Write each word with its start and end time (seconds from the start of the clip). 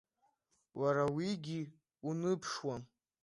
Уара 0.79 1.03
уигьы 1.15 1.59
уныԥшуам. 2.07 2.83